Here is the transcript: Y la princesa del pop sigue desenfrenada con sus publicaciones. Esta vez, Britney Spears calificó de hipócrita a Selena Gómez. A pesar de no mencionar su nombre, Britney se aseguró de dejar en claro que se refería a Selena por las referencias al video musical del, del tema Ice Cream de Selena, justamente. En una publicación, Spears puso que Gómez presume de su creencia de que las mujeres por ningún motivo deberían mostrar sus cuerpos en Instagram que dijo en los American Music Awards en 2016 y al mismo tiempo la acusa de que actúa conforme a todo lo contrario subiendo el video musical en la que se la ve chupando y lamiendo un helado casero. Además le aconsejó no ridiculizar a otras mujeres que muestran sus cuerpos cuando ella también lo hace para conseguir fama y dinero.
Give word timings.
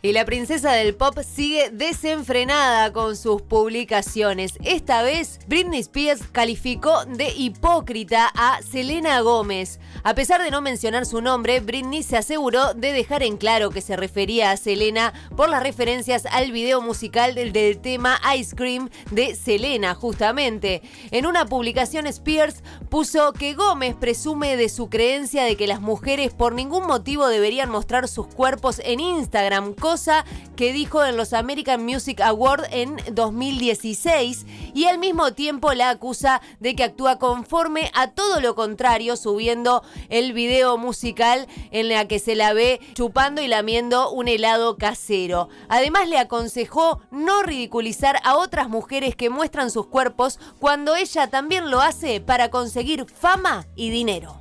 Y 0.00 0.12
la 0.12 0.24
princesa 0.24 0.70
del 0.74 0.94
pop 0.94 1.18
sigue 1.28 1.70
desenfrenada 1.70 2.92
con 2.92 3.16
sus 3.16 3.42
publicaciones. 3.42 4.52
Esta 4.62 5.02
vez, 5.02 5.40
Britney 5.48 5.80
Spears 5.80 6.22
calificó 6.30 7.04
de 7.04 7.30
hipócrita 7.36 8.30
a 8.32 8.62
Selena 8.62 9.20
Gómez. 9.22 9.80
A 10.04 10.14
pesar 10.14 10.40
de 10.40 10.52
no 10.52 10.60
mencionar 10.60 11.04
su 11.04 11.20
nombre, 11.20 11.58
Britney 11.58 12.04
se 12.04 12.16
aseguró 12.16 12.74
de 12.74 12.92
dejar 12.92 13.24
en 13.24 13.38
claro 13.38 13.70
que 13.70 13.80
se 13.80 13.96
refería 13.96 14.52
a 14.52 14.56
Selena 14.56 15.12
por 15.36 15.48
las 15.48 15.64
referencias 15.64 16.26
al 16.26 16.52
video 16.52 16.80
musical 16.80 17.34
del, 17.34 17.52
del 17.52 17.80
tema 17.80 18.20
Ice 18.36 18.54
Cream 18.54 18.90
de 19.10 19.34
Selena, 19.34 19.96
justamente. 19.96 20.80
En 21.10 21.26
una 21.26 21.44
publicación, 21.44 22.06
Spears 22.06 22.62
puso 22.88 23.32
que 23.32 23.54
Gómez 23.54 23.96
presume 23.96 24.56
de 24.56 24.68
su 24.68 24.88
creencia 24.90 25.42
de 25.42 25.56
que 25.56 25.66
las 25.66 25.80
mujeres 25.80 26.32
por 26.34 26.52
ningún 26.52 26.86
motivo 26.86 27.26
deberían 27.26 27.68
mostrar 27.68 28.06
sus 28.06 28.28
cuerpos 28.28 28.80
en 28.84 29.00
Instagram 29.00 29.74
que 30.54 30.74
dijo 30.74 31.02
en 31.02 31.16
los 31.16 31.32
American 31.32 31.82
Music 31.82 32.20
Awards 32.20 32.68
en 32.72 32.96
2016 33.12 34.44
y 34.74 34.84
al 34.84 34.98
mismo 34.98 35.32
tiempo 35.32 35.72
la 35.72 35.88
acusa 35.88 36.42
de 36.60 36.76
que 36.76 36.84
actúa 36.84 37.18
conforme 37.18 37.90
a 37.94 38.10
todo 38.10 38.40
lo 38.40 38.54
contrario 38.54 39.16
subiendo 39.16 39.82
el 40.10 40.34
video 40.34 40.76
musical 40.76 41.46
en 41.70 41.88
la 41.88 42.06
que 42.06 42.18
se 42.18 42.34
la 42.34 42.52
ve 42.52 42.80
chupando 42.92 43.40
y 43.40 43.48
lamiendo 43.48 44.10
un 44.10 44.28
helado 44.28 44.76
casero. 44.76 45.48
Además 45.70 46.06
le 46.06 46.18
aconsejó 46.18 47.00
no 47.10 47.42
ridiculizar 47.42 48.20
a 48.24 48.36
otras 48.36 48.68
mujeres 48.68 49.16
que 49.16 49.30
muestran 49.30 49.70
sus 49.70 49.86
cuerpos 49.86 50.38
cuando 50.58 50.96
ella 50.96 51.30
también 51.30 51.70
lo 51.70 51.80
hace 51.80 52.20
para 52.20 52.50
conseguir 52.50 53.06
fama 53.06 53.66
y 53.74 53.88
dinero. 53.88 54.38